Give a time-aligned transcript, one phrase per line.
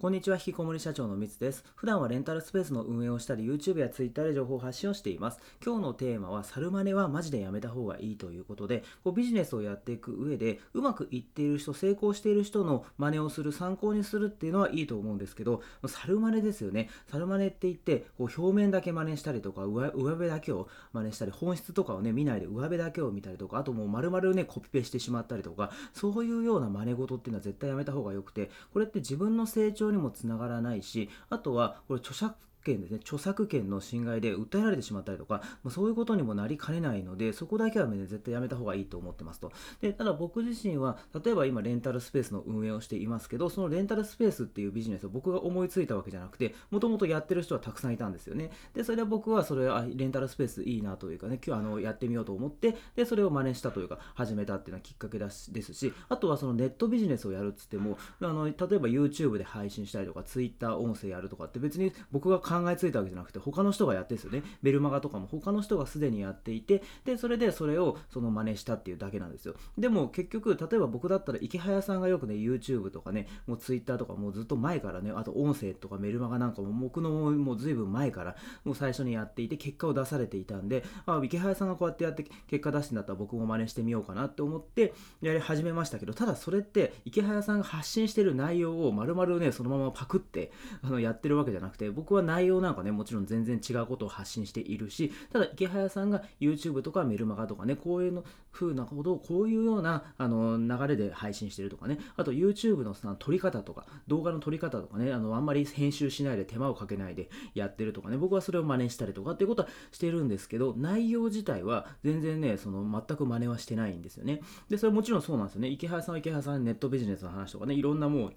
[0.00, 1.64] こんにちは、引きこもり社長のみつです。
[1.74, 5.40] 普段はレンタルスペースの運営をしたり、YouTube や Twitter で情報発信をしています。
[5.60, 16.90] 今日のテーマは、サルマネはマジでやめた方がいいということで、こうビジネスをやっていく上で、うまくいっている人、成功している人の真似をする、参考にするっていうのはいいと思うんですけど、サルマネですよね。
[17.10, 39.52] サルマネって言って、こう表面だけ真似したりとか、上辺だけを真似したり、本質とかをね、見ないで上辺だけを見たりとか、あともう丸々ね、コピペしてしまったりとか、そういうような真似事っていうのは絶対やめた方が良くて、これって自分の成長にもつながらないないしあとはこれ著作権ですね、著作権の侵害で訴えられてしまったりとか、まあ、そういうことにもなりかねないので、そこだけは、ね、絶対やめた方がいいと思ってますと。
[39.80, 48.50] で、ただ僕自身は、例えば今レンタルスペースの運営をしていますけど、そのレンタルスペースっていうビジネスを僕が思いついたわけじゃなくて、もともとやってる人はたくさんいたんですよね。
[48.74, 64.42] で、それで僕はそれ、あ、レンタルスペースいいなというかね、今日あのやってみようと思って、で、それを真似したというか、始めたっていうのはきっかけですし、あとはそのネットビジネスをやるっつっても、あの、例えば YouTube で配信したりとか、Twitter 音声やるとかって別に僕が考えついたわけじゃなくて、他の人がやってですよね。
[64.62, 69.54] ベルマガとかも他の人がすでにやっていてでそれでそれをその真似したっていうだけなんですよ。
[69.78, 90.52] でも結局例えば僕だったら池早さんがよくね YouTube とかねもう Twitter とかもうずっと前からねあと音声とかメルマガなんかも僕のもう随分前からもう最初にやっていて結果を出されていたんであ池早さんがこうやってやって結果出してんだったら僕も真似してみようかなって思ってやり始めましたけどただそれって池早さんが発信してる内容を丸々ねそのままパクって
[90.82, 114.40] あのやってるわけじゃなくて僕は内内容なんかねもちろん全然違うことを発信しているしただ池早さんが YouTube とかメルマガとかねこういうの風なことをこういうようなあの流れで配信してるとかねあと YouTube のさ撮り方とか動画の撮り方とかねあのあんまり編集しないで手間をかけないでやってるとかね僕はそれを真似したりとかっていうことはしてるんですけど内容自体は全然ねその全く真似はしてないんですよね。
[114.68, 115.68] でそれもちろんそうなんですよね。
[115.68, 118.32] 池早さんは池早さんネットビジネスの話とかねいろんなもう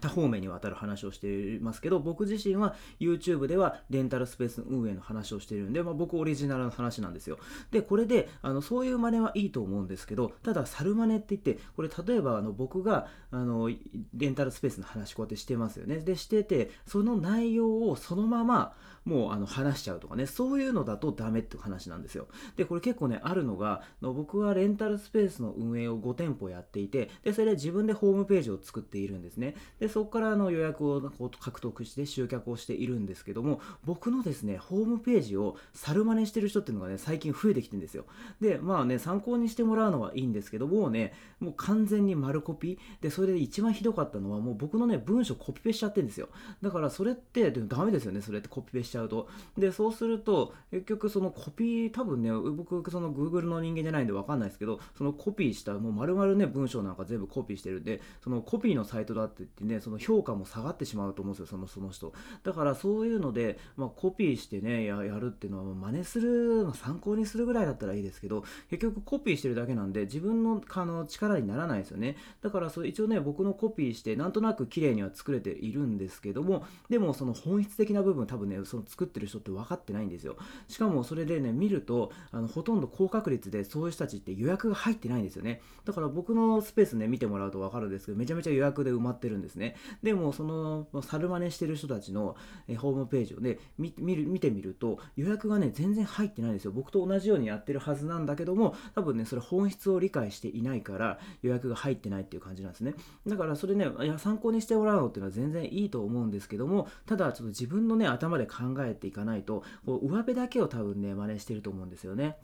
[0.00, 7.38] 多方面にわたる話をしていますけど、僕自身は YouTube ではレンタルスペース運営の話をしているんで、まあ、僕オリジナルの話なんですよ。
[7.70, 13.70] で、これで、あの、そういう真似はいいと思うんですけど、ただ、猿真似って言って、これ例えばあの僕が、あの、
[14.14, 15.98] レンタルスペースの話こうやってしてますよね。
[15.98, 18.74] で、してて、その内容をそのまま、
[19.04, 22.26] もうあの話しちゃうとかね、そういうのだとダメって話なんですよ。
[22.56, 29.56] で、これ結構ね、あるのが、僕はレンタルスペースの運営を5店舗やっていて、で、それで自分でホームページを作っているんですね。
[29.78, 31.02] で、でそこからの予約を
[31.38, 38.06] 獲得して集客をしているんですけども、僕のですね、ホームページを猿真似してる人っていうのがね、最近増えてきてるんですよ。
[38.40, 43.02] で、まあね、参考にしてもらうのはいいんですけど、もうね、もう完全に丸コピー。
[43.02, 46.30] で、それで一番ひどかったのは、もう僕のね、文章コピペしちゃってるんですよ。
[46.62, 49.28] だからそれってでも、ダメですよね、それってコピペしちゃうと。
[49.58, 62.12] で、そうすると、結局そのコピー、多分ね、僕、その Google の人間じゃないんでわかんないですけど、そのコピーした、もう丸々ね、文章なんか全部コピーしてるんで、そのコピーのサイトだって言ってね、その評価も下がってしまうと思うんですよ、そのその人。
[62.42, 72.16] だからそういうので、まあ、コピーしてねや、るっていうのは、真似する、参考にするぐらいだったらいいですけど、結局コピーしてるだけなんで、自分のあの力にならないですよね。
[72.42, 80.36] だからそれ一応ね、僕のコピーして、なんとなく綺麗には作れているんですけども、でもその本質的な部分、多分ね、その作ってる人って分かってないんですよ。
[80.68, 85.62] しかもそれでね、見ると、あのほとんど高確率でそういう人たちって予約が入ってないんですよね。
[85.84, 89.63] だから僕のスペースね、見てもらうと分かるんですけど、めちゃめちゃ予約で埋まってるんですね。
[89.64, 89.76] ね。
[90.02, 92.36] でも、その、猿真似してる人たちの、
[92.68, 96.72] えホームページをね見る見てみると予約がね全然入ってないんですよ。
[96.72, 102.94] 僕と同じようにやってるはずなんだけども多分ねそれ本質を理解していないから予約が入ってないっていう感じなんですね。
[103.26, 112.36] だからそれねいや参考にしてもらうのっていうのは全然いいと思うんですけどもただちょっと自分のね頭で考えていかないとこう上辺だけを多分ね真似してると思うんですよね。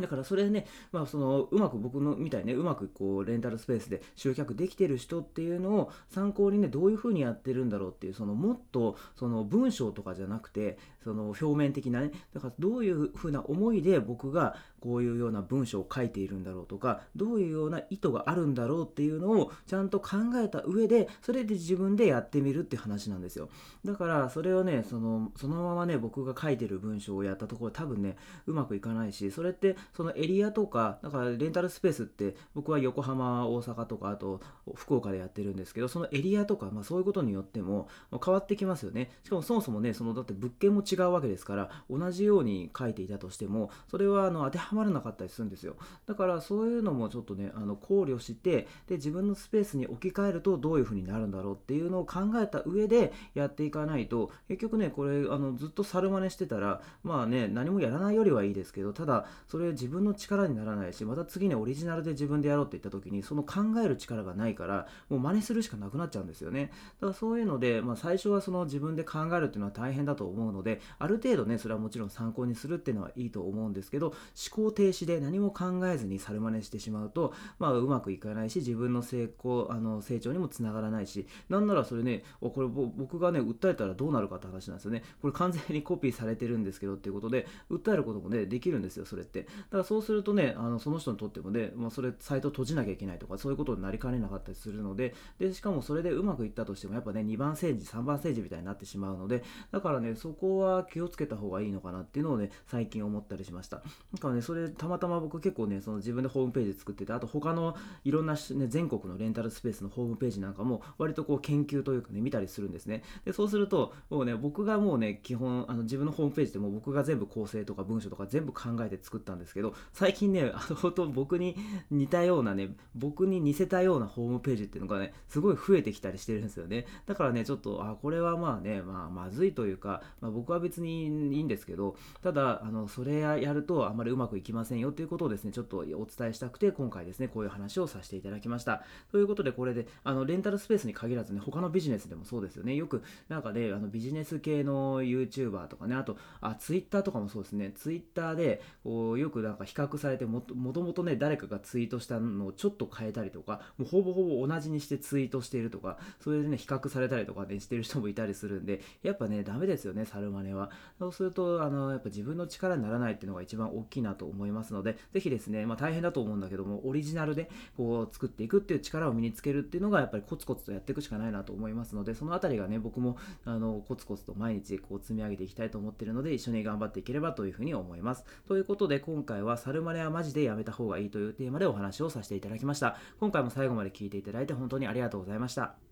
[0.00, 23.48] だからそれね、まあ、そのうまく僕のみたいにね、うまくこうレンタルスペースで集客できてる人っていうのを参考にね、どういうふうにやってるんだろうっていう、そのもっとその文章とかじゃなくて、その表面的なね、だからどういうふうな思いで僕がこういうような文章を書いているんだろうとか、どういうような意図があるんだろうっていうのをちゃんと考えた上で、それで自分でやってみるって話なんですよ。
[23.84, 28.16] だからそれをね、そのそのままね、僕が書いてる文章をやったところ多分ね、
[28.46, 34.40] うまくいかないし、それってそのエリアとか、だからレンタルスペースって僕は横浜、大阪とか、あと
[34.74, 37.88] 福岡でやってるんですけど、そのエリアとか、まあそういうことによっても
[38.24, 39.10] 変わってきますよね。
[39.24, 45.76] しかもそもそもね、そのだって物件も違うわけですから、同じように書いていたとしても、それはあの当てははまらなかったりするんですよ。
[46.06, 66.70] だからそういうのもちょっとね、あの考慮して、で、自分のスペースに置き換えるとどういう風になるんだろうっていうのを考えた上でやっていかないと、結局ね、これ、あのずっと猿真似してたら、まあね、何もやらないよりはいいですけど、ただ、それ自分の力にならないしまた次にオリジナルで自分でやろうって言った時にその考える力がないからもう真似するしかなくなっちゃうんですよね
[67.00, 74.14] だからそういうので、まあ、最初はその自分で考えるっていうのは大変だと思うのである程度ねそれはもちろん参考にするっていうのはいいと思うんですけど
[74.56, 85.04] 思考停止で何も考えずに猿真似してしまうと、まあ、うまくいかないし自分の成功あの成長にもつながらないしなんならそれねこれ僕がね訴えたらどうなるかって話なんですよね。
[85.20, 89.42] これ完全にコピーされてるんですけどっていうことで訴えることもねできるんですよそれって。
[89.42, 103.76] だからそうするとねあのその人にとってもね、まあ、それサイト閉じなきゃいけないとかそういうことになりかねなかったりするのででしかもそれでうまくいったとしてもやっぱね2番政治3番政治みたいになってしまうのでだからねそこは気をつけた方がいいのかなっていうのをね最近思ったりしました。
[103.76, 103.82] だ
[104.20, 113.02] からねそれたまたま僕結構ねその自分でホームページ作っててあと他のいろんな、ね、全国のレンタルスペースのホームページなんかも割とこう研究というかね見たりするんですね。
[113.26, 121.54] でそうするともうね僕がもうね基本あの自分のホームページでも僕が全部構成とか文章とか全部考えて作ったんですけど最近ねあの本当僕に
[121.90, 126.86] 似たようなね僕に似せたようなホームページっていうのがねすごい増えてきたりしてるんですよね。
[127.04, 138.82] だからねちょっとあこれはまあねまあまずいというか、まあ、僕は別にいいんですけどただあのそれやるとあまりうまくいきませんよということをですねちょっとお伝えしたくて今回ですねこういう話をさせていただきました。
[139.10, 142.74] ということでこれであのレンタルスペースに限らずね他のビジネスでもそうですよね。
[142.74, 147.72] よくなんかねあのビジネス系の YouTuber とかねあとあ Twitter とかもそうですね。
[147.74, 160.70] Twitter でこうよくなんか比較されてもともとね誰かがツイートしたのをちょっと変えたりとかもうほぼほぼ同じにしてツイートしているとかそれでね比較されたりとかねしてる人もいたりするんでやっぱねダメですよね猿真似は。
[160.98, 178.24] そうするとあのやっぱ自分の力にならないっていうのが一番大きいなと思いますのでぜひですね、まあ、大変だと思うんだけどもオリジナルでこう作っていくっていう力を身につけるっていうのがやっぱりコツコツとやっていくしかないなと思いますのでその辺りがね僕もあのコツコツと毎日こう積み上げていきたいと思ってるので一緒に頑張っていければというふうに思います。
[178.46, 182.96] ということで今回は猿マネはマジでやめた方がいいというテーマでお話をさせていただきました。
[183.20, 185.87] 今回も最後まで聞いていただいて本当にありがとうございました。